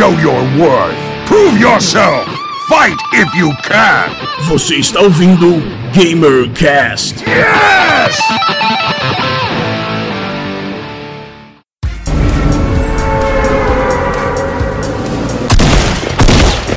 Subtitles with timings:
[0.00, 0.96] show your worth.
[1.26, 2.26] Prove yourself.
[2.70, 4.08] Fight if you can.
[4.48, 5.60] Você está ouvindo
[5.92, 7.22] GamerCast.
[7.26, 8.18] Yes!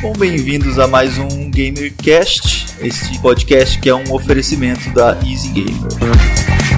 [0.02, 6.73] Bom, bem-vindos a mais um GamerCast, esse podcast que é um oferecimento da Easy Gamer.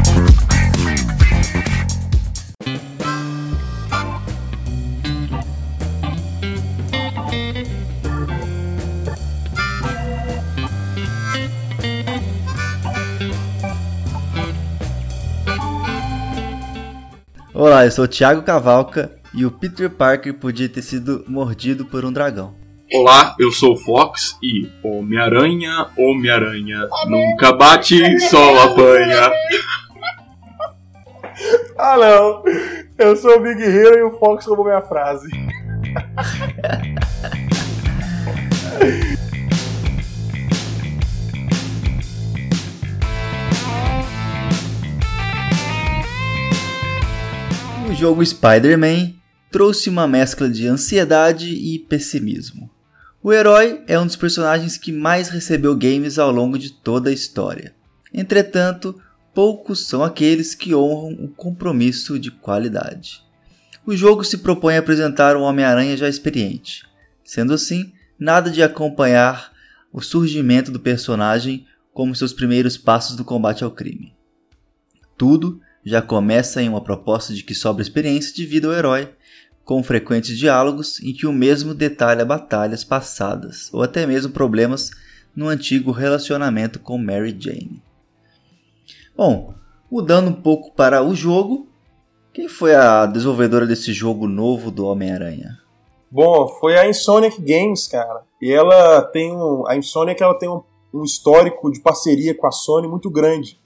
[17.67, 22.05] Olá, eu sou o Thiago Cavalca e o Peter Parker podia ter sido mordido por
[22.05, 22.55] um dragão.
[22.95, 29.33] Olá, eu sou o Fox e Homem-Aranha, Homem-Aranha, nunca bate, só apanha.
[31.77, 32.45] Ah não!
[32.97, 35.29] Eu sou o Big Hero e o Fox roubou minha frase.
[47.97, 49.15] Jogo Spider-Man
[49.51, 52.71] trouxe uma mescla de ansiedade e pessimismo.
[53.23, 57.13] O herói é um dos personagens que mais recebeu games ao longo de toda a
[57.13, 57.75] história.
[58.13, 59.01] Entretanto,
[59.35, 63.25] poucos são aqueles que honram o compromisso de qualidade.
[63.87, 66.87] O jogo se propõe a apresentar um Homem-Aranha já experiente.
[67.25, 69.53] Sendo assim, nada de acompanhar
[69.91, 74.15] o surgimento do personagem como seus primeiros passos do combate ao crime.
[75.17, 79.09] Tudo já começa em uma proposta de que sobra experiência de vida ao herói,
[79.65, 84.91] com frequentes diálogos em que o mesmo detalha batalhas passadas ou até mesmo problemas
[85.35, 87.81] no antigo relacionamento com Mary Jane.
[89.17, 89.55] Bom,
[89.91, 91.69] mudando um pouco para o jogo,
[92.33, 95.59] quem foi a desenvolvedora desse jogo novo do Homem-Aranha?
[96.11, 98.25] Bom, foi a Insomniac Games, cara.
[98.43, 99.67] E ela tem um.
[99.67, 100.63] A Insomniac ela tem um,
[100.93, 103.59] um histórico de parceria com a Sony muito grande.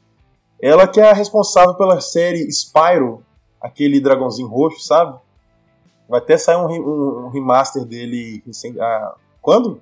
[0.63, 3.25] Ela que é a responsável pela série Spyro,
[3.61, 5.19] aquele dragãozinho roxo, sabe?
[6.09, 8.43] Vai até sair um, um, um remaster dele
[8.81, 9.81] ah, quando?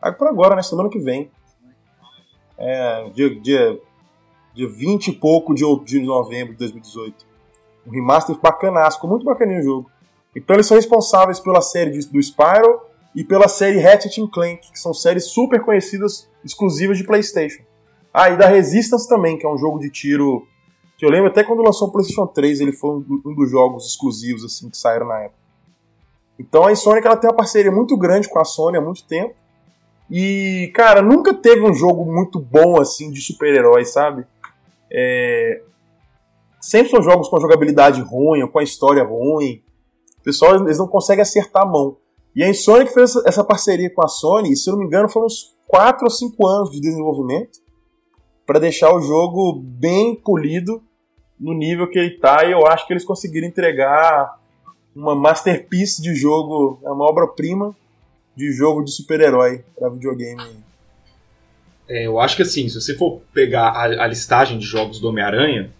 [0.00, 0.62] Ah, por agora, né?
[0.62, 1.30] Semana que vem.
[2.56, 3.80] É, dia, dia,
[4.54, 7.26] dia 20 e pouco de, de novembro de 2018.
[7.86, 9.90] Um remaster bacanaço, ficou muito bacaninho o jogo.
[10.34, 12.80] Então eles são responsáveis pela série de, do Spyro
[13.14, 17.62] e pela série Ratchet Clank, que são séries super conhecidas, exclusivas de PlayStation.
[18.18, 20.48] Ah, e da Resistance também, que é um jogo de tiro
[20.96, 24.42] que eu lembro até quando lançou o PlayStation 3, ele foi um, dos jogos exclusivos
[24.42, 25.38] assim que saíram na época.
[26.38, 29.34] Então a Insomniac ela tem uma parceria muito grande com a Sony há muito tempo.
[30.10, 34.26] E, cara, nunca teve um jogo muito bom assim de super-heróis, sabe?
[34.90, 35.60] É...
[36.58, 39.62] Sempre são jogos com jogabilidade ruim, com a história ruim.
[40.20, 41.98] O pessoal eles não conseguem acertar a mão.
[42.34, 45.06] E a Insomniac fez essa parceria com a Sony, e se eu não me engano
[45.06, 47.65] foram uns 4 ou 5 anos de desenvolvimento
[48.46, 50.82] para deixar o jogo bem polido
[51.38, 52.44] no nível que ele está.
[52.44, 54.38] E eu acho que eles conseguiram entregar
[54.94, 57.76] uma masterpiece de jogo, é uma obra-prima
[58.34, 60.42] de jogo de super-herói para videogame.
[61.88, 65.08] É, eu acho que assim, se você for pegar a, a listagem de jogos do
[65.08, 65.70] Homem-Aranha,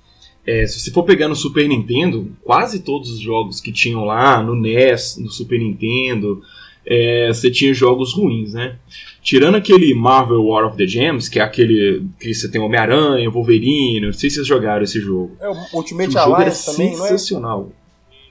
[0.47, 4.41] é, se você for pegar no Super Nintendo, quase todos os jogos que tinham lá
[4.43, 6.41] no NES, no Super Nintendo,
[6.87, 8.77] é, você tinha jogos ruins, né?
[9.23, 14.07] Tirando aquele Marvel War of the Gems, que é aquele que você tem Homem-Aranha, Wolverine,
[14.07, 15.37] não sei se vocês jogaram esse jogo.
[15.41, 17.73] É o Ultimate Alliance também, sensacional.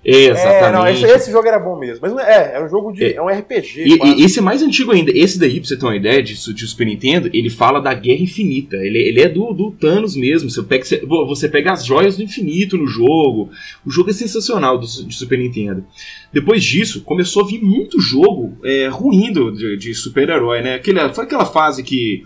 [0.05, 0.25] É?
[0.25, 0.63] Exatamente.
[0.63, 1.99] É, não, esse, esse, jogo era bom mesmo.
[1.99, 3.03] Mas é, é um jogo de.
[3.03, 3.83] É, é um RPG.
[3.83, 5.11] E, e, esse é mais antigo ainda.
[5.11, 8.21] Esse daí, pra você ter uma ideia disso, de Super Nintendo, ele fala da Guerra
[8.21, 8.77] Infinita.
[8.77, 10.49] Ele, ele é do, do Thanos mesmo.
[10.49, 10.85] Você pega,
[11.27, 13.49] você pega as joias do infinito no jogo.
[13.83, 15.83] O jogo é sensacional do, de Super Nintendo.
[16.31, 20.75] Depois disso, começou a vir muito jogo é, ruim do, de, de super-herói, né?
[20.75, 22.23] Aquela, foi aquela fase que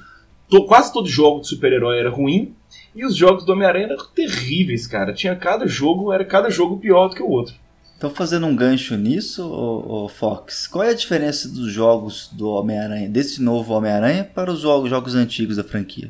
[0.49, 2.53] to, quase todo jogo de super-herói era ruim.
[2.93, 5.13] E os jogos do Homem-Aranha eram terríveis, cara.
[5.13, 7.55] Tinha cada jogo, era cada jogo pior do que o outro.
[7.99, 12.47] Então, fazendo um gancho nisso, ô, ô Fox, qual é a diferença dos jogos do
[12.47, 16.09] Homem-Aranha, desse novo Homem-Aranha, para os jogos, jogos antigos da franquia?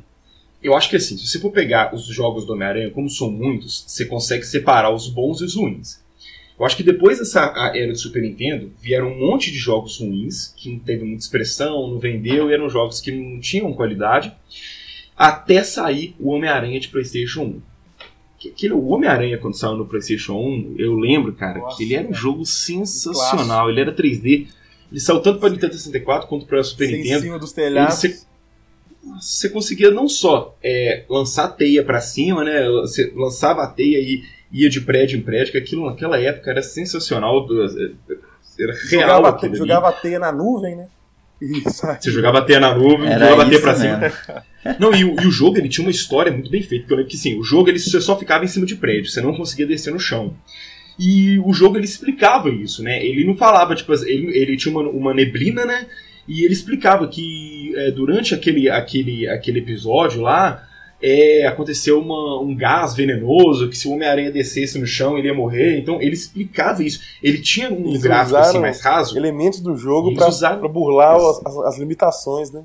[0.62, 3.86] Eu acho que assim, se você for pegar os jogos do Homem-Aranha, como são muitos,
[3.88, 6.00] você consegue separar os bons e os ruins.
[6.60, 10.54] Eu acho que depois dessa era do Super Nintendo, vieram um monte de jogos ruins,
[10.56, 14.32] que não teve muita expressão, não vendeu, e eram jogos que não tinham qualidade,
[15.18, 17.62] até sair o Homem-Aranha de PlayStation 1.
[18.48, 22.08] Aquele, o Homem-Aranha, quando saiu no PlayStation 1, eu lembro, cara, Nossa, que ele era
[22.08, 23.68] um jogo sensacional.
[23.68, 24.48] Um ele era 3D.
[24.90, 27.18] Ele saiu tanto para Nintendo 64 quanto para Super Sem Nintendo.
[27.18, 27.96] Em cima dos telhados.
[27.96, 28.20] Você,
[29.20, 32.68] você conseguia não só é, lançar teia para cima, né?
[32.82, 36.62] Você lançava a teia e ia de prédio em prédio, que aquilo naquela época era
[36.62, 37.46] sensacional.
[38.58, 39.24] era real.
[39.24, 40.88] Jogava, jogava teia na nuvem, né?
[41.42, 41.98] Isso aí.
[42.00, 44.10] Você jogava teia na nuvem, Era jogava teia pra mesmo.
[44.10, 44.44] cima.
[44.80, 46.84] Não, e o, e o jogo ele tinha uma história muito bem feita.
[46.84, 49.10] Porque eu lembro que sim, o jogo ele, você só ficava em cima de prédio,
[49.10, 50.36] você não conseguia descer no chão.
[51.00, 53.04] E o jogo ele explicava isso, né?
[53.04, 55.88] Ele não falava, tipo, ele, ele tinha uma, uma neblina, né?
[56.28, 60.68] E ele explicava que é, durante aquele, aquele, aquele episódio lá,
[61.02, 65.34] é, aconteceu uma- um gás venenoso, que se o Homem-Aranha descesse no chão ele ia
[65.34, 65.78] morrer.
[65.80, 67.00] Então ele explicava isso.
[67.24, 69.18] Ele tinha um Eles gráfico assim mais raso.
[69.18, 72.64] Elementos do jogo pra, usaram- burlar as, as- as limitações, né?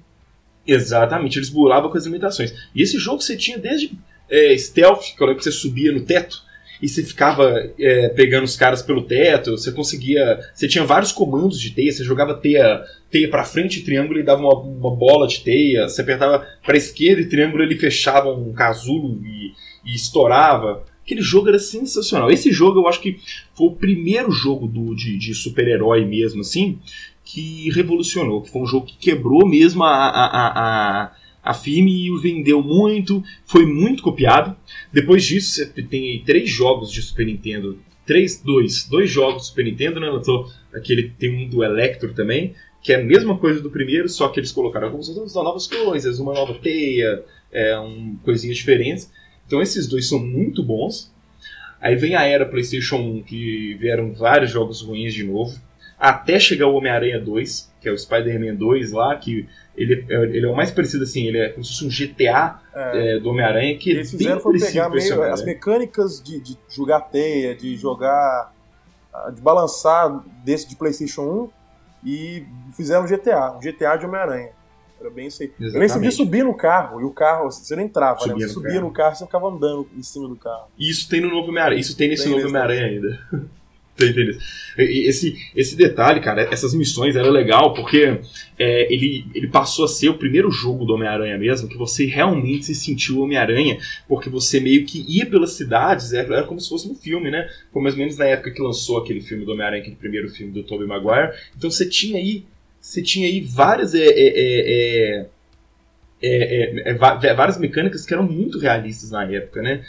[0.67, 2.53] Exatamente, eles burlavam com as limitações.
[2.75, 3.93] E esse jogo você tinha desde
[4.31, 6.43] é, stealth, que você subia no teto
[6.85, 10.39] e você ficava é, pegando os caras pelo teto, você conseguia.
[10.53, 14.43] Você tinha vários comandos de teia, você jogava teia, teia pra frente, triângulo e dava
[14.43, 19.19] uma, uma bola de teia, você apertava pra esquerda e triângulo ele fechava um casulo
[19.25, 20.85] e, e estourava.
[21.03, 22.31] Aquele jogo era sensacional.
[22.31, 23.19] Esse jogo eu acho que
[23.55, 26.79] foi o primeiro jogo do, de, de super-herói mesmo, assim,
[27.25, 31.13] que revolucionou, que foi um jogo que quebrou mesmo a, a, a, a,
[31.45, 34.57] a firme e vendeu muito, foi muito copiado.
[34.91, 39.47] Depois disso, você tem aí três jogos de Super Nintendo, três, dois, dois jogos do
[39.49, 40.09] Super Nintendo, né?
[40.09, 44.29] Lançou aquele, tem um do Electro também, que é a mesma coisa do primeiro, só
[44.29, 49.13] que eles colocaram algumas novas coisas, uma nova teia, é, um, coisinhas diferentes.
[49.47, 51.13] Então esses dois são muito bons.
[51.79, 55.55] Aí vem a era PlayStation 1, que vieram vários jogos ruins de novo
[55.99, 60.47] até chegar o Homem-Aranha 2, que é o Spider-Man 2 lá, que ele, é- ele
[60.47, 63.17] é o mais parecido assim, ele é como se fosse um GTA É.
[63.17, 66.57] é, do Homem-Aranha, que Eles é bem fizeram foi pegar meio as mecânicas de, de
[66.69, 68.53] jogar teia, de jogar.
[69.13, 72.45] ah, de balançar desse de PlayStation 1 e
[72.77, 74.51] fizeram um GTA, um GTA de Homem-Aranha.
[75.01, 75.49] Era bem isso aí.
[75.49, 76.15] Eu nem sabia Exatamente.
[76.17, 78.27] subir no carro, e o carro, você não entrava, né?
[78.33, 78.85] Subia Você no subia carro.
[78.87, 80.69] no carro e você ficava andando em cima do carro.
[80.79, 83.19] E Isso tem no novo Homem-Aranha, isso tem nesse Tem novo Homem-Aranha ainda.
[83.97, 84.05] Tá?
[84.07, 88.19] E- e Esse, esse detalhe, cara, essas missões era legal porque
[88.59, 92.67] é, ele, ele passou a ser o primeiro jogo do Homem-Aranha mesmo, que você realmente
[92.67, 96.95] se sentiu Homem-Aranha, porque você meio que ia pelas cidades, era, como se fosse um
[96.95, 97.49] filme, né?
[97.73, 100.53] Foi mais ou menos na época que lançou aquele filme do Homem-Aranha, aquele primeiro filme
[100.53, 101.33] do Tobey Maguire.
[101.57, 102.45] Então você tinha aí,
[102.81, 103.95] você tinha aí várias.
[103.95, 105.27] é, é, é,
[106.23, 106.95] é, é, é,
[107.35, 109.85] várias mecânicas que eram muito realistas na época, né?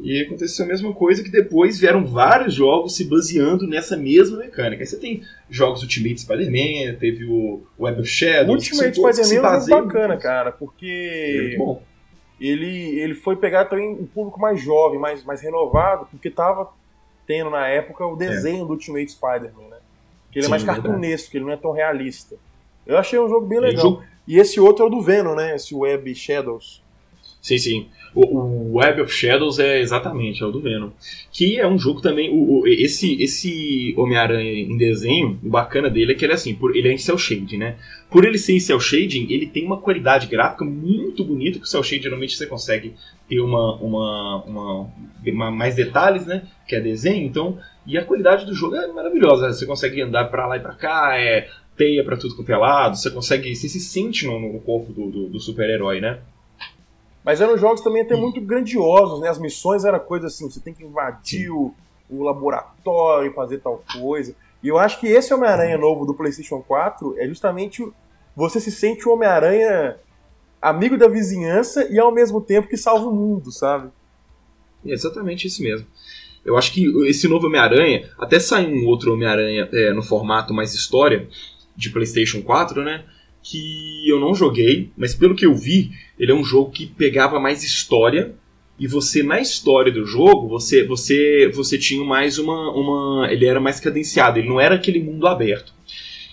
[0.00, 4.82] E aconteceu a mesma coisa que depois vieram vários jogos se baseando nessa mesma mecânica.
[4.82, 8.66] Aí você tem jogos Ultimate Spider-Man, teve o Web of O Shadows.
[8.66, 11.80] são Ultimate Spider-Man é bacana, cara, É porque bom.
[12.40, 16.68] ele, ele foi pegar também um público mais jovem, mais, mais renovado, porque tava
[17.26, 19.76] tendo na época o desenho do Ultimate Spider-Man, né?
[20.32, 20.82] Que ele é Sim, mais verdade.
[20.86, 22.36] cartunesco, que ele não é tão realista.
[22.84, 23.82] Eu achei um jogo bem É, legal.
[23.82, 25.54] jogo- E esse outro é o do Venom, né?
[25.54, 26.82] Esse Web Shadows.
[27.44, 27.86] Sim, sim.
[28.14, 30.90] O, o Web of Shadows é exatamente, é o do Venom.
[31.30, 32.30] Que é um jogo também.
[32.30, 36.54] O, o- esse esse Homem-Aranha em desenho, o bacana dele é que ele é assim,
[36.54, 37.76] por, ele é em cel shading, né?
[38.10, 41.68] Por ele ser em cel shading, ele tem uma qualidade gráfica muito bonita, que o
[41.68, 42.94] cel shading geralmente você consegue
[43.28, 44.90] ter uma, uma, uma,
[45.26, 46.44] uma- mais detalhes, né?
[46.66, 47.58] Que é desenho, então.
[47.86, 49.52] E a qualidade do jogo é maravilhosa.
[49.52, 51.46] Você consegue andar pra lá e pra cá, é
[51.76, 53.54] teia pra tudo quanto é lado, você consegue.
[53.54, 56.20] Você se sente no, no corpo do, do- do super-herói, né?
[57.24, 59.28] Mas eram jogos também até muito grandiosos, né?
[59.28, 61.74] As missões era coisa assim, você tem que invadir o,
[62.10, 64.36] o laboratório e fazer tal coisa.
[64.62, 67.86] E eu acho que esse Homem-Aranha novo do PlayStation 4 é justamente
[68.36, 69.96] você se sente o Homem-Aranha
[70.60, 73.90] amigo da vizinhança e ao mesmo tempo que salva o mundo, sabe?
[74.84, 75.86] É exatamente isso mesmo.
[76.44, 80.74] Eu acho que esse novo Homem-Aranha, até sair um outro Homem-Aranha é, no formato mais
[80.74, 81.28] história,
[81.76, 83.04] de PlayStation 4, né?
[83.44, 87.38] Que eu não joguei, mas pelo que eu vi, ele é um jogo que pegava
[87.38, 88.34] mais história.
[88.78, 93.30] E você, na história do jogo, você você você tinha mais uma, uma.
[93.30, 95.74] Ele era mais cadenciado, ele não era aquele mundo aberto.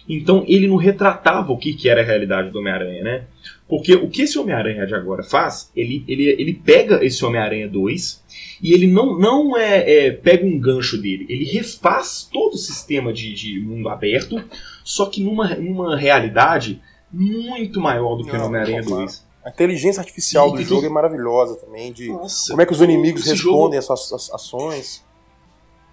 [0.07, 3.25] Então ele não retratava o que, que era a realidade do Homem-Aranha, né?
[3.67, 8.21] Porque o que esse Homem-Aranha de agora faz, ele, ele, ele pega esse Homem-Aranha 2
[8.61, 13.13] e ele não, não é, é, pega um gancho dele, ele refaz todo o sistema
[13.13, 14.43] de, de mundo aberto,
[14.83, 19.25] só que numa, numa realidade muito maior do que no Homem-Aranha não, 2.
[19.43, 22.81] A inteligência artificial E do jogo é maravilhosa também, de Nossa, como é que os
[22.81, 25.03] inimigos respondem às suas às ações.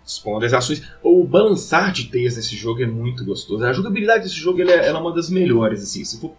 [0.02, 0.82] Responde as ações.
[1.02, 3.64] O balançar de teias nesse jogo é muito gostoso.
[3.64, 5.82] A jogabilidade desse jogo é, é uma das melhores.
[5.82, 6.04] Assim.
[6.04, 6.32] Se for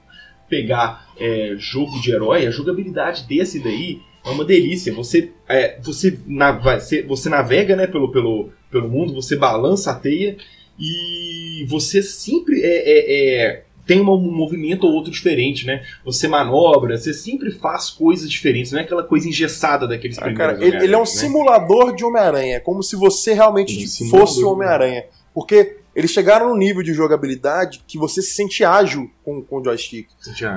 [0.49, 4.93] pegar é, jogo de herói, a jogabilidade desse daí é uma delícia.
[4.93, 9.91] Você, é, você, na- vai- você, você navega né, pelo, pelo, pelo mundo, você balança
[9.91, 10.37] a teia
[10.79, 15.83] e você sempre é, é, é, tem um movimento ou outro diferente, né?
[16.05, 20.59] Você manobra, você sempre faz coisas diferentes, não é aquela coisa engessada daqueles Ah, primeiros
[20.59, 21.05] cara, ele, ele é um né?
[21.07, 25.05] simulador de Homem-Aranha, é como se você realmente Um fosse o de Homem-Aranha.
[25.33, 29.63] Porque eles chegaram num nível de jogabilidade que você se sente ágil com, com o
[29.63, 30.07] joystick.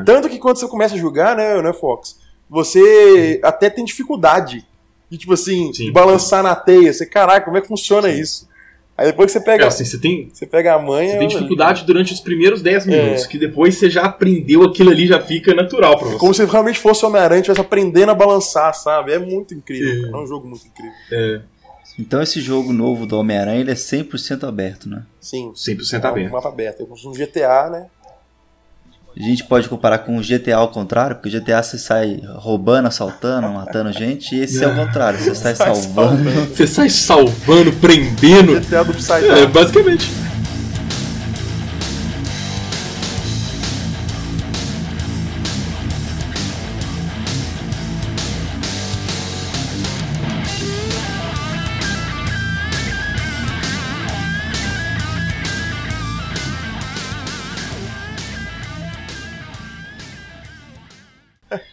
[0.04, 2.18] Tanto que quando você começa a jogar, né, né, Fox?
[2.50, 4.62] Você até tem dificuldade
[5.08, 5.86] de, tipo assim, Sim.
[5.86, 6.92] de balançar na teia.
[6.92, 8.46] Você, caraca, como é que funciona isso?
[9.02, 11.12] Aí depois que você É, pega, assim, você tem, você pega a manha.
[11.12, 13.28] você tem dificuldade durante os primeiros 10 minutos, É.
[13.28, 16.18] que depois você já aprendeu aquilo ali, já fica natural pra você.
[16.18, 19.12] Como se realmente fosse o Homem-Aranha estivesse aprendendo a balançar, sabe?
[19.12, 19.92] É muito incrível.
[19.92, 20.06] É.
[20.06, 20.16] cara.
[20.18, 20.92] É um jogo muito incrível.
[21.10, 21.40] É,
[21.98, 25.02] Então esse jogo novo do Homem-Aranha ele é 100% aberto, né?
[25.20, 25.52] Sim.
[25.54, 26.32] 100% É um aberto.
[26.32, 26.80] mapa aberto.
[26.80, 27.86] Eu consumo GTA, né?
[29.14, 32.88] A gente pode comparar com o GTA ao contrário, porque o GTA você sai roubando,
[32.88, 36.30] assaltando, matando gente, e esse é o contrário, você sai Sai salvando.
[36.46, 38.58] Você sai salvando, prendendo.
[38.58, 40.10] GTA do Upside É, basicamente.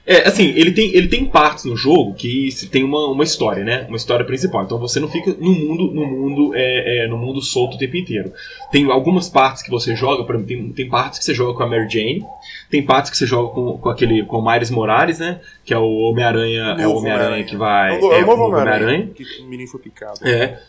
[0.09, 3.63] É, assim, ele tem, ele tem partes no jogo que se tem uma, uma história,
[3.63, 3.85] né?
[3.87, 4.63] Uma história principal.
[4.63, 7.95] Então você não fica no mundo, no mundo, é, é, no mundo solto o tempo
[7.95, 8.33] inteiro.
[8.71, 11.61] Tem algumas partes que você joga, por exemplo, tem, tem partes que você joga com
[11.61, 12.25] a Mary Jane,
[12.71, 15.41] tem partes que você joga com, com aquele com o Miles Morales, né?
[15.63, 17.95] Que é o Homem-Aranha, é o Homem-Aranha que vai.
[17.95, 18.45] É o é, novo.
[18.45, 19.11] Homem-Aranha.
[19.13, 20.27] Que o menino foi picado.
[20.27, 20.59] É.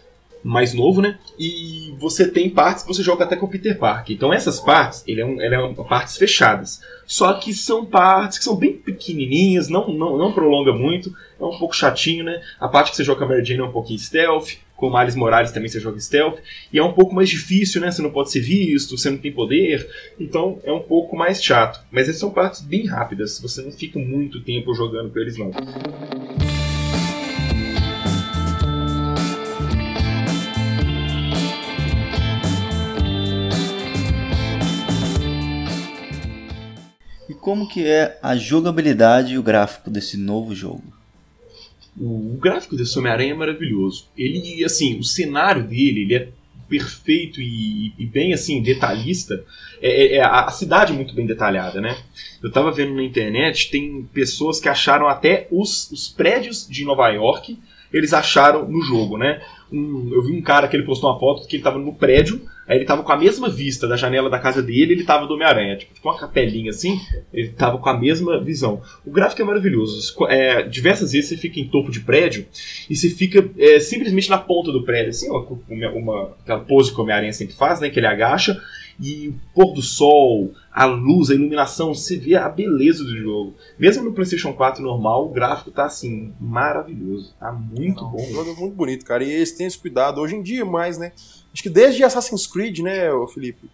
[0.43, 1.19] Mais novo, né?
[1.39, 4.17] E você tem partes que você joga até com o Peter Parker.
[4.17, 6.81] Então essas partes, ele é, um, ele é um- partes fechadas.
[7.07, 11.59] Só que são partes que são bem pequenininhas, não, não, não prolonga muito, é um
[11.59, 12.41] pouco chatinho, né?
[12.59, 14.99] A parte que você joga com a Mary Jane é um pouquinho stealth, com o
[14.99, 16.39] Miles Morales também você joga stealth,
[16.73, 17.91] e é um pouco mais difícil, né?
[17.91, 19.87] Você não pode ser visto, você não tem poder,
[20.19, 21.85] então é um pouco mais chato.
[21.91, 25.51] Mas essas são partes bem rápidas, você não fica muito tempo jogando com eles não.
[37.41, 40.83] Como que é a jogabilidade e o gráfico desse novo jogo?
[41.99, 44.07] O, gráfico desse Homem-Aranha é maravilhoso.
[44.17, 46.29] Ele, assim, o cenário dele, ele é
[46.69, 49.45] perfeito e, e bem, assim, detalhista.
[49.83, 51.97] É, é- é a cidade é muito bem detalhada, né?
[52.43, 57.09] Eu tava vendo na internet, tem pessoas que acharam até os, os prédios de Nova
[57.09, 57.59] York,
[57.93, 59.43] eles acharam no jogo, né?
[59.73, 62.41] Um- eu vi um cara que ele postou uma foto que ele tava no prédio,
[62.71, 65.35] aí ele tava com a mesma vista da janela da casa dele, ele tava do
[65.35, 67.01] Homem-Aranha, tipo, tipo uma capelinha assim,
[67.35, 68.81] ele tava com a mesma visão.
[69.05, 70.01] O gráfico é maravilhoso.
[70.29, 72.47] É, diversas vezes você fica em topo de prédio
[72.89, 76.99] e você fica é, simplesmente na ponta do prédio, assim, uma, uma, uma- pose que
[76.99, 77.91] o Homem-Aranha sempre faz, né?
[77.91, 78.61] Que ele agacha,
[79.03, 83.55] e o pôr do sol, a luz, a iluminação, você vê a beleza do jogo.
[83.79, 87.35] Mesmo no PlayStation 4 normal, o gráfico tá assim, maravilhoso.
[87.41, 88.23] Tá muito bom.
[88.23, 89.25] O jogo é muito bonito, cara.
[89.25, 90.21] E eles têm esse cuidado.
[90.21, 91.13] Hoje em dia, mais, né?
[91.53, 93.69] Acho que desde Assassin's Creed, né, Felipe?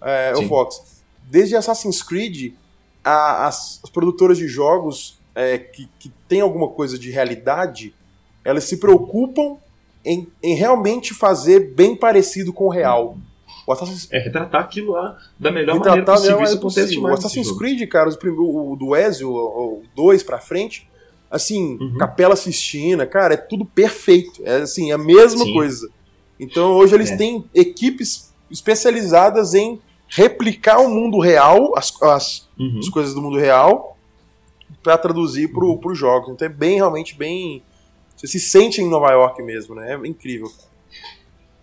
[0.00, 0.46] É, o.
[0.48, 1.02] Fox.
[1.28, 2.52] Desde Assassin's Creed,
[3.04, 7.92] a- as, as produtoras de jogos é, que, que tem alguma coisa de realidade,
[8.44, 9.56] elas se preocupam
[10.04, 13.18] em, em realmente fazer bem parecido com o real.
[13.66, 16.36] O Assassin's É retratar aquilo lá da melhor Retratar maneira possível.
[16.38, 17.02] melhor acontece possível.
[17.02, 17.58] O Assassin's jogo.
[17.58, 20.88] Creed, cara, os o, o do Ezio, o 2 pra frente,
[21.30, 21.98] assim, Uhum.
[21.98, 24.40] Capela Sistina, cara, é tudo perfeito.
[24.44, 25.52] É assim, a mesma Sim.
[25.52, 25.88] coisa.
[26.38, 27.16] Então hoje eles É.
[27.16, 32.78] têm equipes especializadas em replicar o mundo real, as, as, Uhum.
[32.78, 33.96] as coisas do mundo real,
[34.82, 36.30] pra traduzir pro, pro jogos.
[36.30, 37.62] Então é bem, realmente, bem.
[38.16, 39.94] Você se sente em Nova York mesmo, né?
[39.94, 40.48] É incrível.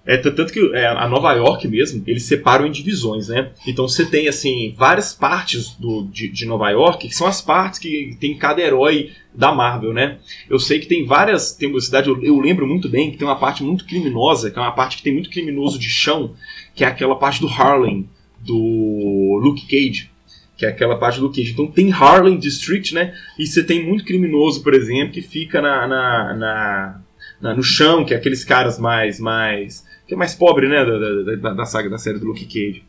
[0.06, 3.52] É, tanto que é, a Nova York mesmo, eles separam em divisões, né?
[3.66, 7.80] Então você tem, assim, várias partes do, de, de Nova York, que são as partes
[7.80, 10.18] que tem cada herói da Marvel, né?
[10.50, 13.26] Eu sei que tem várias, tem uma cidade, eu, eu lembro muito bem, que tem
[13.26, 16.34] uma parte muito criminosa, que é uma parte que tem muito criminoso de chão,
[16.76, 18.10] que é aquela parte do Harlem,
[18.42, 20.12] do Luke Cage.
[20.58, 21.52] Que é aquela parte do Cage.
[21.52, 23.16] Então tem Harlem District, né?
[23.40, 27.02] E você tem muito criminoso, por exemplo, que fica na, na, na-
[27.42, 29.20] na- no chão, que é aqueles caras mais.
[29.20, 29.84] mais
[30.14, 30.86] que é mais pobre, né?
[30.86, 32.84] Da, da- da- saga da série do Luke Cage.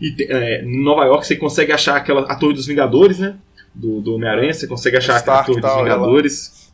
[0.00, 3.36] E é, em Nova York você consegue achar aquela, a Torre dos Vingadores, né?
[3.74, 6.72] Do, do Homem-Aranha, você consegue achar aquela Stark Torre dos ela- Vingadores.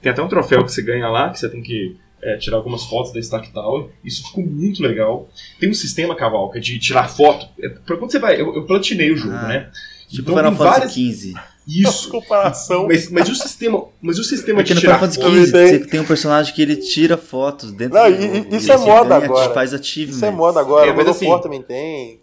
[0.00, 2.84] Tem até um troféu que você ganha lá, que você tem que é, tirar algumas
[2.84, 3.88] fotos da Stark Tower.
[4.04, 5.28] Isso ficou muito legal.
[5.58, 7.46] Tem um sistema, Cavalca, de tirar foto.
[7.60, 8.40] É, quando você vai.
[8.40, 9.70] Eu, eu platinei o jogo, Ah, né?
[10.08, 11.34] Tipo Então Final Fantasy várias- XV.
[11.70, 12.08] Isso.
[12.08, 12.86] comparação.
[12.86, 13.84] Mas, mas o sistema.
[14.00, 15.34] Mas o sistema Porque de no Final tirar Fantasy foto.
[15.44, 15.68] XV Tem.
[15.68, 18.76] você tem um personagem que ele tira fotos dentro Não, do e- jogo, isso é
[18.78, 19.52] moda ganha, agora.
[19.54, 20.16] Faz achievement.
[20.16, 22.20] Isso é moda agora, É, o mas assim- também tem.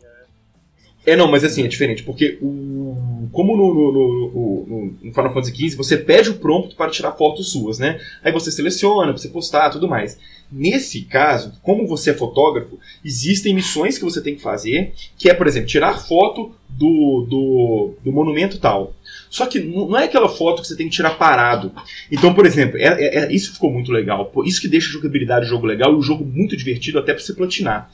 [1.05, 3.27] É, não, mas assim, é diferente, porque o.
[3.31, 7.51] Como no, no, no, no Final Fantasy XV, você pede o prompt para tirar fotos
[7.51, 7.99] suas, né?
[8.23, 10.17] Aí você seleciona você postar tudo mais.
[10.51, 15.33] Nesse caso, como você é fotógrafo, existem missões que você tem que fazer, que é,
[15.33, 18.93] por exemplo, tirar foto do, do, do monumento tal.
[19.29, 21.71] Só que não é aquela foto que você tem que tirar parado.
[22.11, 24.31] Então, por exemplo, é, é, é isso ficou muito legal.
[24.45, 27.21] Isso que deixa a jogabilidade do jogo legal e o jogo muito divertido até para
[27.21, 27.89] você platinar.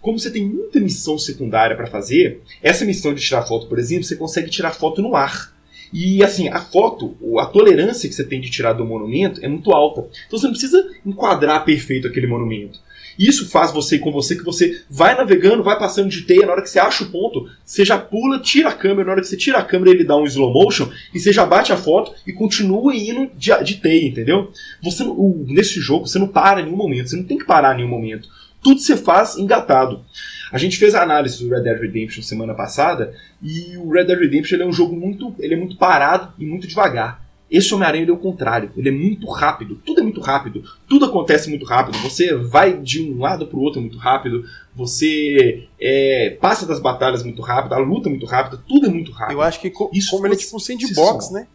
[0.00, 4.04] Como você tem muita missão secundária para fazer, essa missão de tirar foto, por exemplo,
[4.04, 5.54] você consegue tirar foto no ar.
[5.92, 9.72] E assim, a foto, a tolerância que você tem de tirar do monumento é muito
[9.72, 10.08] alta.
[10.26, 12.78] Então você não precisa enquadrar perfeito aquele monumento.
[13.18, 16.62] Isso faz você com você que você vai navegando, vai passando de teia, na hora
[16.62, 19.36] que você acha o ponto, você já pula, tira a câmera, na hora que você
[19.36, 22.32] tira a câmera ele dá um slow motion e você já bate a foto e
[22.32, 24.50] continua indo de, de teia, entendeu?
[24.82, 27.74] Você o, nesse jogo você não para em nenhum momento, você não tem que parar
[27.74, 28.28] em nenhum momento.
[28.62, 30.04] Tudo você faz engatado.
[30.52, 34.18] A gente fez a análise do Red Dead Redemption semana passada e o Red Dead
[34.18, 37.24] Redemption é um jogo muito, ele é muito parado e muito devagar.
[37.50, 41.50] Esse Homem-Aranha é o contrário, ele é muito rápido, tudo é muito rápido, tudo acontece
[41.50, 46.64] muito rápido, você vai de um lado para o outro muito rápido, você é, passa
[46.64, 49.36] das batalhas muito rápido, a luta é muito rápida, tudo é muito rápido.
[49.36, 51.48] Eu acho que co Isso como ele é tipo um sandbox, né?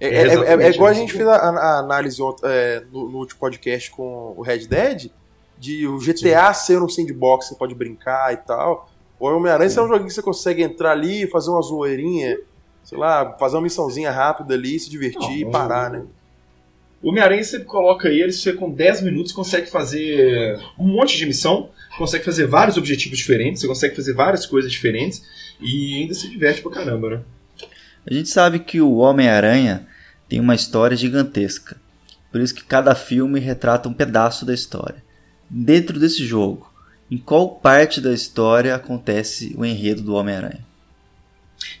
[0.00, 3.90] É, é, é, é, igual a gente fez a, a análise no, no, último podcast
[3.90, 5.10] com o Red Dead,
[5.66, 6.66] de o GTA Sim.
[6.66, 8.88] ser um sandbox, você pode brincar e tal.
[9.18, 12.38] O Homem-Aranha é um joguinho que você consegue entrar ali, fazer uma zoeirinha,
[12.84, 16.04] sei lá, fazer uma missãozinha rápida ali, se divertir não, e parar, né?
[17.02, 21.70] O Homem-Aranha você coloca ele, você com 10 minutos consegue fazer um monte de missão,
[21.98, 25.22] consegue fazer vários objetivos diferentes, você consegue fazer várias coisas diferentes
[25.60, 27.20] e ainda se diverte pra caramba, né?
[28.08, 29.86] A gente sabe que o Homem-Aranha
[30.28, 31.76] tem uma história gigantesca.
[32.30, 35.05] Por isso que cada filme retrata um pedaço da história
[35.48, 36.72] dentro desse jogo,
[37.10, 40.64] em qual parte da história acontece o enredo do Homem-Aranha?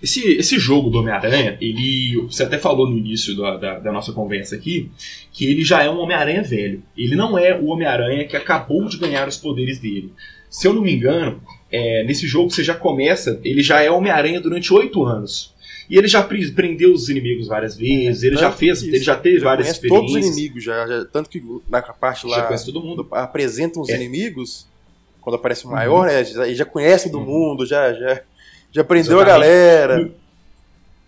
[0.02, 2.16] Esse, esse jogo do Homem-Aranha, ele.
[2.22, 4.90] Você até falou no início da, da, da nossa conversa aqui,
[5.32, 6.82] que ele já é um Homem-Aranha velho.
[6.96, 10.12] Ele não é o Homem-Aranha que acabou de ganhar os poderes dele.
[10.50, 14.40] Se eu não me engano, é, nesse jogo você já começa, ele já é Homem-Aranha
[14.40, 15.54] durante oito anos.
[15.88, 19.44] E ele já prendeu os inimigos várias vezes, ele já fez, ele já teve já
[19.44, 20.12] várias experiências.
[20.12, 22.38] todos os inimigos, já, já, tanto que na parte lá.
[22.38, 23.06] Já conhece todo mundo.
[23.12, 23.96] Apresentam os é.
[23.96, 24.66] inimigos,
[25.20, 26.12] quando aparece o maior, uhum.
[26.12, 27.24] né, já, já conhece do uhum.
[27.24, 28.20] mundo, já, já,
[28.72, 29.30] já prendeu Exatamente.
[29.30, 30.10] a galera.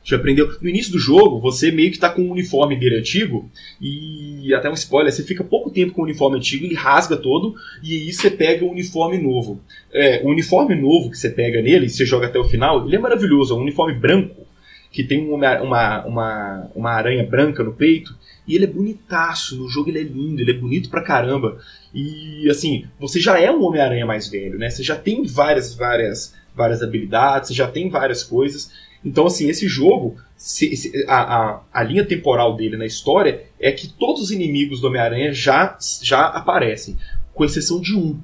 [0.09, 0.57] Já aprendeu.
[0.63, 4.71] No início do jogo, você meio que tá com o uniforme dele antigo, e até
[4.71, 8.11] um spoiler, você fica pouco tempo com o uniforme antigo, ele rasga todo, e aí
[8.11, 9.61] você pega o uniforme novo.
[9.93, 12.97] É, o uniforme novo que você pega nele, e você joga até o final, ele
[12.97, 14.48] é maravilhoso, é um uniforme branco,
[14.91, 19.69] que tem uma, uma, uma, uma aranha branca no peito, e ele é bonitaço, no
[19.69, 21.59] jogo ele é lindo, ele é bonito pra caramba.
[21.93, 24.71] E assim, você já é um Homem-Aranha mais velho, né?
[24.71, 28.71] Você já tem várias, várias, várias habilidades, você já tem várias coisas.
[29.05, 33.71] Então, assim, esse jogo, se, se, a, a, a, linha temporal dele na história é
[33.71, 36.97] que todos os inimigos do Homem-Aranha já, já aparecem,
[37.35, 38.19] com exceção de um,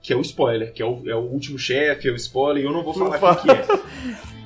[0.00, 2.66] que é o spoiler, que é o, é o último chefe, é o spoiler, e
[2.66, 3.66] eu não vou falar o que é.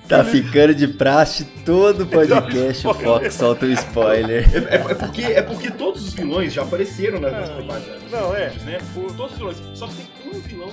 [0.08, 4.48] Tá ficando de praxe todo podcast o Fox solta um spoiler.
[4.54, 8.10] É, é, é, porque, é porque todos os vilões já apareceram nas não, propagandas.
[8.10, 8.50] Não, é.
[8.64, 8.78] Né?
[8.94, 9.56] Todos os vilões.
[9.74, 10.70] Só que tem um vilão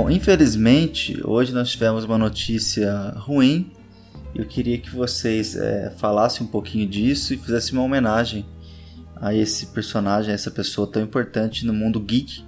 [0.00, 3.72] Bom, infelizmente, hoje nós tivemos uma notícia ruim.
[4.32, 8.46] Eu queria que vocês é, falassem um pouquinho disso e fizessem uma homenagem
[9.16, 12.44] a esse personagem, a essa pessoa tão importante no mundo geek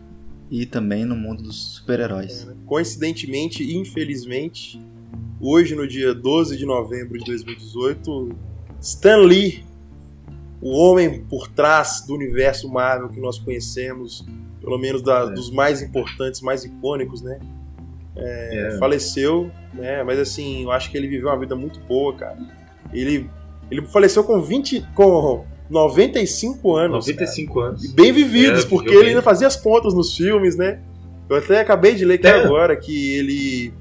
[0.48, 2.46] e também no mundo dos super-heróis.
[2.66, 4.80] Coincidentemente e infelizmente,
[5.40, 8.28] hoje, no dia 12 de novembro de 2018,
[8.80, 9.64] Stan Lee,
[10.62, 14.24] o homem por trás do universo Marvel que nós conhecemos,
[14.60, 15.30] pelo menos da, é.
[15.30, 17.38] dos mais importantes, mais icônicos, né?
[18.16, 18.78] É, é.
[18.78, 20.02] Faleceu, né?
[20.02, 22.38] Mas assim, eu acho que ele viveu uma vida muito boa, cara.
[22.92, 23.28] Ele,
[23.70, 24.86] ele faleceu com 20.
[24.94, 27.06] com 95 anos.
[27.06, 27.66] 95 cara.
[27.68, 27.84] anos.
[27.84, 30.80] E bem vividos, é, porque ele ainda fazia as pontas nos filmes, né?
[31.28, 33.72] Eu até acabei de ler aqui agora que ele.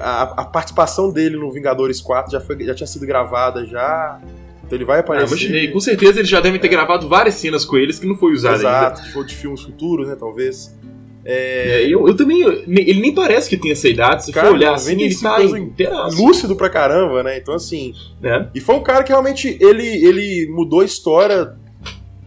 [0.00, 4.18] A, a, participação dele no Vingadores 4 já, foi, já tinha sido gravada já.
[4.66, 5.26] Então ele vai aparecer.
[5.26, 5.68] Ah, imaginei.
[5.68, 6.70] Com certeza eles já devem ter é.
[6.70, 9.08] gravado várias cenas com eles que não foi usado Exato, ainda.
[9.08, 10.16] Exato, de filmes futuros, né?
[10.18, 10.74] Talvez.
[11.26, 12.42] É, É, eu, eu também.
[12.42, 14.26] Ele nem parece que tem essa idade.
[14.26, 15.22] Se Cara, for olhar assim, ele 95
[15.52, 17.38] tá inteiraço, lúcido pra caramba, né?
[17.38, 17.92] Então, assim.
[18.20, 18.50] né?
[18.54, 21.54] E foi um cara que realmente ele, ele mudou a história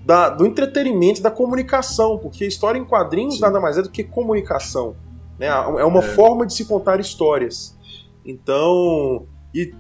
[0.06, 4.96] da- do entretenimento, da comunicação, porque história em quadrinhos nada mais é do que comunicação.
[5.38, 5.48] Né?
[5.48, 7.78] É uma forma de se contar histórias.
[8.26, 9.72] Então, e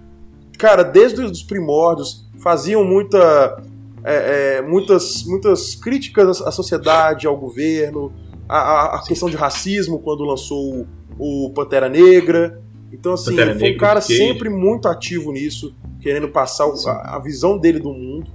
[0.58, 3.62] cara, desde os primórdios faziam muita,
[4.04, 8.12] é, é, muitas, muitas críticas à sociedade, ao governo,
[8.48, 10.86] a, a- a questão de racismo quando lançou
[11.20, 12.62] o, o Pantera Negra.
[12.91, 17.20] Então, assim, Pantera foi um cara sempre muito ativo nisso, querendo passar o- a, a
[17.20, 18.32] visão dele do mundo,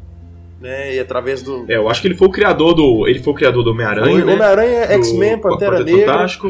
[0.61, 0.95] né?
[0.95, 1.65] E através do.
[1.71, 3.09] É, eu acho que ele foi o criador do.
[3.09, 4.25] Ele foi o criador do Homem-Aranha.
[4.25, 4.33] Né?
[4.35, 6.49] Homem-Aranha, X-Men, Pantera Negra, Fantástico.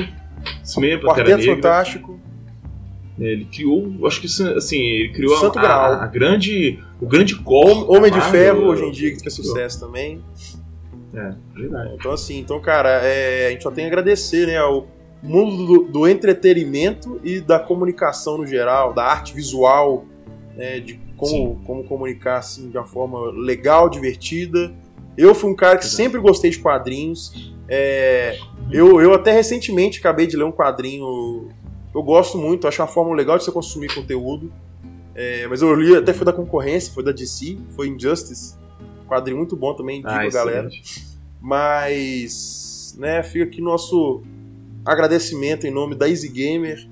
[0.65, 1.55] X-Men, Pantera Quarteto Negra.
[1.55, 2.12] Fantástico.
[3.25, 5.93] Ele criou, acho que assim, ele criou Santo a, Graal.
[5.93, 7.91] a, a grande, o grande call.
[7.91, 10.23] Homem de Ferro, hoje em dia, que é sucesso também.
[11.15, 11.95] É, verdade.
[11.95, 14.87] Então, assim, então, cara, é, a gente só tem a agradecer, né, ao
[15.23, 20.05] mundo do, do entretenimento e da comunicação no geral, da arte visual,
[20.57, 24.75] né, de como, como comunicar, assim, de uma forma legal, divertida.
[25.17, 27.55] Eu fui um cara que sempre gostei de quadrinhos.
[27.69, 28.37] É,
[28.71, 31.49] eu, eu até recentemente acabei de ler um quadrinho.
[31.95, 34.53] Eu gosto muito, acho uma forma legal de você consumir conteúdo.
[35.15, 38.57] É, mas eu li, até foi da concorrência, foi da DC, foi Injustice.
[39.07, 40.71] Quadrinho muito bom também, digo Ah, a galera.
[41.41, 44.23] Mas, né, fica aqui nosso
[44.85, 46.89] agradecimento em nome da Easy Gamer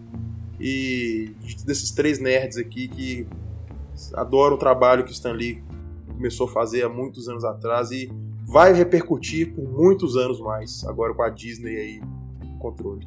[0.60, 1.32] e
[1.64, 3.26] desses três nerds aqui que
[4.14, 5.62] adoram o trabalho que o Stan Lee
[6.14, 8.12] começou a fazer há muitos anos atrás e
[8.46, 12.00] vai repercutir por muitos anos mais, agora com a Disney aí
[12.44, 13.06] no controle.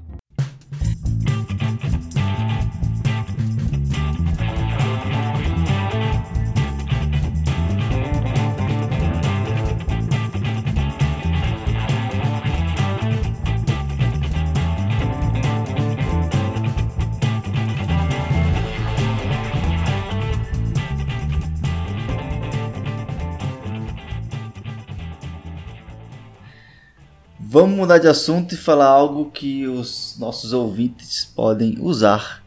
[27.54, 32.42] Vamos mudar de assunto e falar algo que os nossos ouvintes podem usar.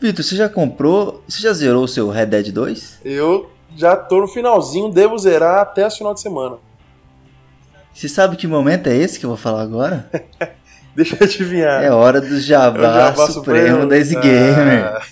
[0.00, 3.00] Vitor, você já comprou, você já zerou o seu Red Dead 2?
[3.04, 6.56] Eu já tô no finalzinho, devo zerar até esse final de semana.
[7.92, 10.10] Você sabe que momento é esse que eu vou falar agora?
[10.96, 11.84] Deixa eu adivinhar.
[11.84, 14.20] É hora do É o jabá, Jabá supremo da Easy Ah.
[14.20, 15.02] Gamer.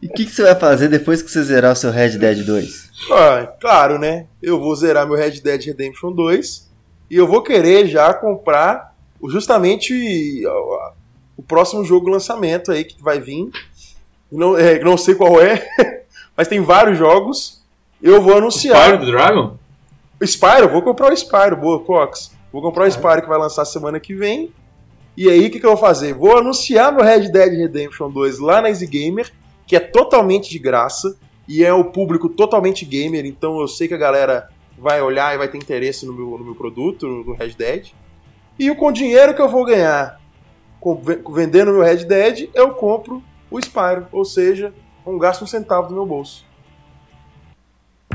[0.00, 2.42] E o que, que você vai fazer depois que você zerar o seu Red Dead
[2.42, 2.90] 2?
[3.12, 4.28] Ah, claro, né?
[4.42, 6.67] Eu vou zerar meu Red Dead Redemption 2
[7.10, 8.94] e eu vou querer já comprar
[9.28, 10.44] justamente
[11.36, 13.50] o próximo jogo lançamento aí que vai vir.
[14.30, 15.66] Não, é, não sei qual é,
[16.36, 17.62] mas tem vários jogos.
[18.02, 18.84] Eu vou anunciar.
[18.84, 19.56] Spyro the Dragon?
[20.24, 22.32] Spyro, vou comprar o Spyro, boa, Cox.
[22.52, 24.52] Vou comprar o Spyro que vai lançar semana que vem.
[25.16, 26.14] E aí, o que, que eu vou fazer?
[26.14, 29.32] Vou anunciar meu Red Dead Redemption 2 lá na Easy Gamer,
[29.66, 31.16] que é totalmente de graça.
[31.48, 35.38] E é o público totalmente gamer, então eu sei que a galera vai olhar e
[35.38, 37.88] vai ter interesse no meu, no meu produto, no Red Dead.
[38.58, 40.18] E com o dinheiro que eu vou ganhar
[41.30, 44.06] vendendo meu Red Dead, eu compro o Spyro.
[44.12, 44.72] Ou seja,
[45.06, 46.46] não gasto um centavo do meu bolso.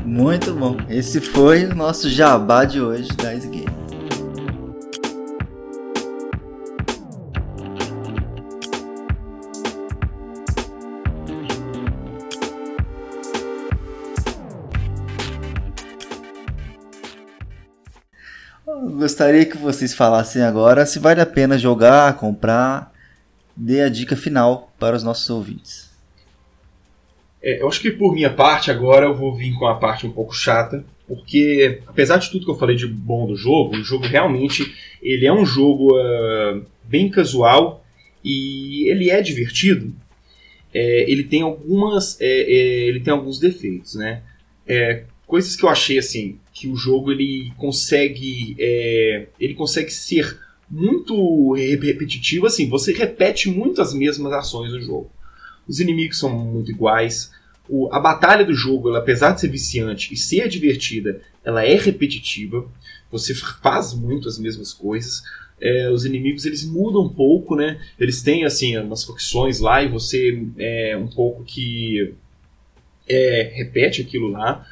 [0.02, 0.76] Muito bom.
[0.88, 3.48] Esse foi o nosso jabá de hoje da Easy
[18.90, 22.92] gostaria que vocês falassem agora se vale a pena jogar, comprar.
[23.56, 25.90] Dê a dica final para os nossos ouvintes.
[27.42, 30.10] É, eu acho que por minha parte agora eu vou vir com a parte um
[30.10, 34.06] pouco chata, porque apesar de tudo que eu falei de bom do jogo, o jogo
[34.06, 37.84] realmente ele é um jogo ah, bem casual
[38.24, 39.94] e ele é divertido.
[40.72, 44.22] É, ele tem algumas, é, é, ele tem alguns defeitos, né?
[45.26, 50.38] Coisas que eu achei assim que o jogo ele consegue, é, ele consegue ser
[50.70, 55.10] muito re- repetitivo, assim, você repete muito as mesmas ações do jogo.
[55.66, 57.30] Os inimigos são muito iguais.
[57.68, 61.74] O- a batalha do jogo, ela, apesar de ser viciante e ser divertida, ela é
[61.74, 62.66] repetitiva.
[63.10, 65.22] Você faz muito as mesmas coisas.
[65.60, 67.80] É, os inimigos eles mudam um pouco, né?
[67.98, 72.12] Eles têm assim umas facções lá e você é um pouco que
[73.08, 74.66] é, repete aquilo lá.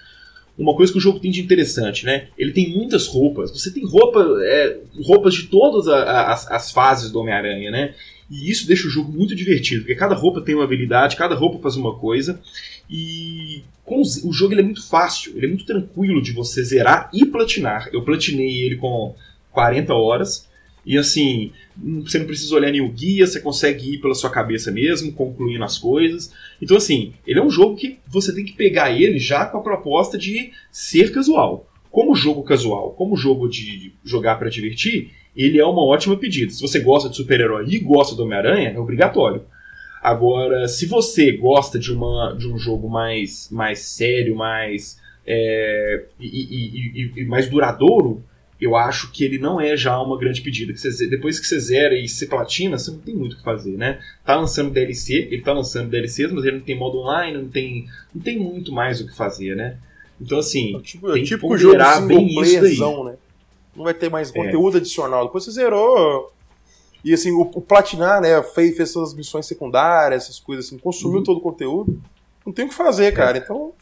[0.56, 2.28] Uma coisa que o jogo tem de interessante, né?
[2.36, 3.50] Ele tem muitas roupas.
[3.50, 7.94] Você tem roupa, é, roupas de todas as, as fases do Homem-Aranha, né?
[8.30, 11.58] E isso deixa o jogo muito divertido, porque cada roupa tem uma habilidade, cada roupa
[11.58, 12.40] faz uma coisa.
[12.88, 17.26] E com o jogo é muito fácil, ele é muito tranquilo de você zerar e
[17.26, 17.88] platinar.
[17.92, 19.14] Eu platinei ele com
[19.50, 20.48] 40 horas.
[20.84, 21.52] E assim,
[22.04, 25.78] você não precisa olhar nenhum guia, você consegue ir pela sua cabeça mesmo, concluindo as
[25.78, 26.32] coisas.
[26.60, 29.62] Então, assim, ele é um jogo que você tem que pegar ele já com a
[29.62, 31.68] proposta de ser casual.
[31.90, 36.52] Como jogo casual, como jogo de jogar para divertir, ele é uma ótima pedida.
[36.52, 39.42] Se você gosta de super-herói e gosta do Homem-Aranha, é obrigatório.
[40.02, 46.26] Agora, se você gosta de, uma, de um jogo mais, mais sério, mais é, e,
[46.26, 48.24] e, e, e, mais duradouro,
[48.62, 50.72] eu acho que ele não é já uma grande pedida.
[50.72, 53.42] Que você, depois que você zera e se platina, você não tem muito o que
[53.42, 54.01] fazer, né?
[54.25, 57.87] Tá lançando DLC, ele tá lançando DLCs, mas ele não tem modo online, não tem,
[58.14, 59.79] não tem muito mais o que fazer, né?
[60.20, 62.79] Então, assim, é tipo, é tem tipo que jogo bem isso aí.
[63.05, 63.16] Né?
[63.75, 64.33] Não vai ter mais é.
[64.33, 65.27] conteúdo adicional.
[65.27, 66.33] Depois você zerou.
[67.05, 68.40] E assim, o, o platinar, né?
[68.44, 71.25] Fez, fez suas missões secundárias, essas coisas assim, consumiu uhum.
[71.25, 72.01] todo o conteúdo.
[72.46, 73.38] Não tem o que fazer, cara.
[73.38, 73.40] É.
[73.40, 73.72] Então.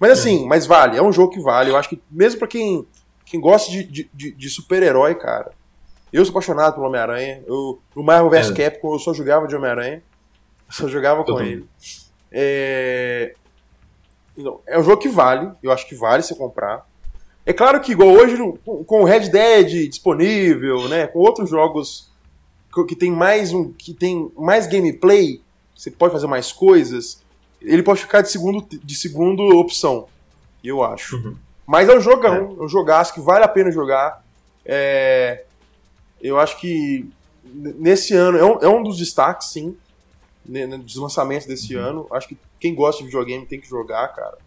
[0.00, 0.46] Mas assim, é.
[0.48, 1.70] mas vale, é um jogo que vale.
[1.70, 2.84] Eu acho que mesmo para quem
[3.24, 5.52] quem gosta de, de, de super-herói, cara.
[6.12, 7.42] Eu sou apaixonado pelo Homem-Aranha.
[7.46, 8.54] Eu, no Marvel vs é.
[8.54, 10.02] Capcom eu só jogava de Homem-Aranha.
[10.70, 11.66] Só jogava com ele.
[12.30, 13.34] É...
[14.36, 15.50] Então, é um jogo que vale.
[15.62, 16.86] Eu acho que vale você comprar.
[17.46, 18.36] É claro que, igual hoje,
[18.86, 21.06] com o Red Dead disponível, né?
[21.06, 22.10] Com outros jogos
[22.88, 23.72] que tem mais um.
[23.72, 25.40] que tem mais gameplay,
[25.76, 27.22] você pode fazer mais coisas.
[27.60, 30.06] Ele pode ficar de segundo, de segundo opção.
[30.62, 31.16] Eu acho.
[31.16, 31.36] Uhum.
[31.66, 32.38] Mas é um jogão, é.
[32.38, 34.22] é um jogaço que vale a pena jogar.
[34.64, 35.44] É,
[36.20, 37.08] eu acho que
[37.44, 39.76] nesse ano é um, é um dos destaques, sim,
[40.44, 41.82] dos lançamentos desse uhum.
[41.82, 42.06] ano.
[42.10, 44.38] Acho que quem gosta de videogame tem que jogar, cara.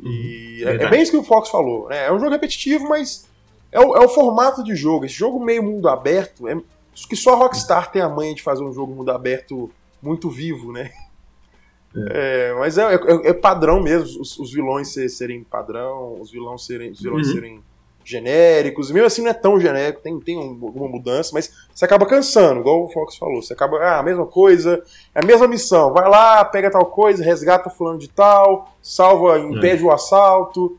[0.00, 0.70] E uhum.
[0.70, 1.88] é, é, bem isso que o Fox falou.
[1.88, 2.06] Né?
[2.06, 3.26] É um jogo repetitivo, mas
[3.70, 5.04] é o, é o formato de jogo.
[5.04, 6.56] Esse jogo meio mundo aberto, é,
[7.08, 9.70] que só a Rockstar tem a manha de fazer um jogo mundo aberto
[10.02, 10.92] muito vivo, né?
[11.96, 12.52] É.
[12.58, 17.00] mas é, é, é, padrão mesmo, os, os vilões serem padrão, os vilões serem, os
[17.00, 17.34] vilões uhum.
[17.34, 17.62] serem
[18.04, 22.60] genéricos, mesmo assim não é tão genérico, tem, tem alguma mudança, mas você acaba cansando,
[22.60, 24.82] igual o Fox falou, você acaba, ah, a mesma coisa,
[25.14, 29.82] é a mesma missão, vai lá, pega tal coisa, resgata fulano de tal, salva, impede
[29.82, 29.86] é.
[29.86, 30.78] o assalto,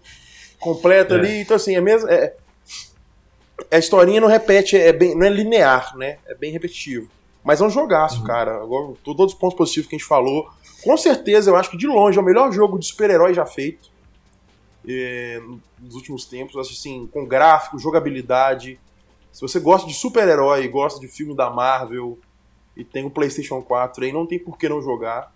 [0.59, 1.17] completa é.
[1.17, 2.35] ali, então assim, é mesmo, é,
[3.71, 7.09] a historinha não repete, é bem, não é linear, né, é bem repetitivo,
[7.43, 8.27] mas é um jogaço, uhum.
[8.27, 10.47] cara, agora, todos os pontos positivos que a gente falou,
[10.85, 13.89] com certeza, eu acho que de longe é o melhor jogo de super-herói já feito
[14.87, 15.41] é,
[15.79, 16.55] nos últimos tempos.
[16.55, 18.79] Acho assim, com gráfico, jogabilidade.
[19.31, 22.19] Se você gosta de super-herói, gosta de filme da Marvel
[22.77, 25.33] e tem o PlayStation 4 aí, não tem por que não jogar.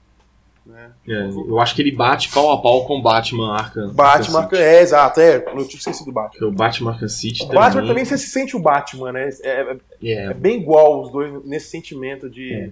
[0.64, 0.92] Né?
[1.08, 3.92] É, eu acho que ele bate pau a pau com Batman Arkham.
[3.92, 5.20] Batman Arkham, é, exato.
[5.20, 6.48] É, eu tinha esquecido do Batman.
[6.48, 7.56] O Batman Arkham City também.
[7.56, 9.30] Batman também você se sente o Batman, né?
[9.42, 12.72] É, é, é, é bem igual os dois nesse sentimento de é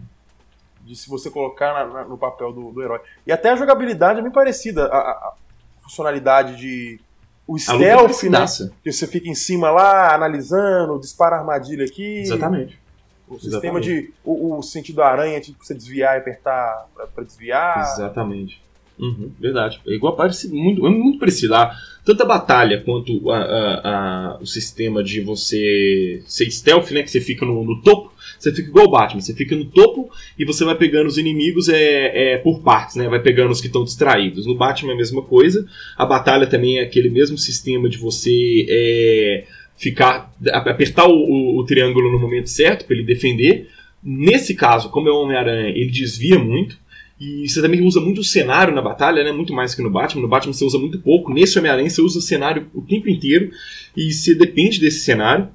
[0.87, 3.01] de se você colocar na, na, no papel do, do, herói.
[3.25, 4.85] E até a jogabilidade é bem parecida.
[4.85, 5.33] A, a,
[5.81, 6.99] funcionalidade de.
[7.45, 8.45] O stealth, né?
[8.83, 12.19] Que você fica em cima lá, analisando, dispara a armadilha aqui.
[12.19, 12.79] Exatamente.
[13.27, 14.07] O sistema Exatamente.
[14.07, 14.13] de.
[14.23, 17.79] O, o, sentido aranha, tipo, você desviar e apertar para desviar.
[17.79, 18.61] Exatamente.
[18.99, 19.79] Uhum, verdade.
[19.87, 21.53] É igual parecido, muito, é muito parecido.
[21.55, 27.03] Ah, tanto a batalha quanto a, a, a, o sistema de você ser stealth, né?
[27.03, 30.09] Que você fica no, no topo você fica igual o Batman, você fica no topo
[30.37, 33.07] e você vai pegando os inimigos é, é por partes, né?
[33.07, 34.45] Vai pegando os que estão distraídos.
[34.45, 35.65] No Batman é a mesma coisa.
[35.97, 41.65] A batalha também é aquele mesmo sistema de você é, ficar apertar o, o, o,
[41.65, 43.69] triângulo no momento certo para ele defender.
[44.03, 46.77] Nesse caso, como é o Homem-Aranha, ele desvia muito.
[47.19, 49.31] E você também usa muito o cenário na batalha, né?
[49.31, 50.21] Muito mais que no Batman.
[50.21, 51.33] No Batman você usa muito pouco.
[51.33, 53.51] Nesse Homem-Aranha você usa o cenário o tempo inteiro.
[53.95, 55.49] E você depende desse cenário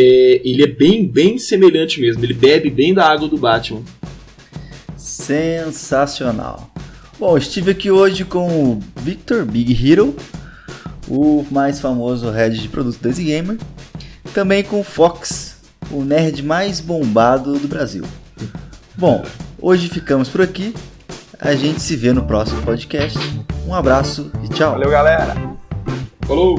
[0.00, 2.24] é, ele é bem, bem semelhante mesmo.
[2.24, 3.82] Ele bebe bem da água do Batman.
[4.96, 6.72] Sensacional.
[7.18, 10.14] Bom, estive aqui hoje com o Victor Big Hero,
[11.08, 13.58] o mais famoso head de produto da Gamer,
[14.32, 18.04] também com o Fox, o nerd mais bombado do Brasil.
[18.98, 19.24] Bom,
[19.62, 20.74] hoje ficamos por aqui.
[21.38, 23.16] A gente se vê no próximo podcast.
[23.64, 24.72] Um abraço e tchau.
[24.72, 25.34] Valeu, galera.
[26.26, 26.58] Falou!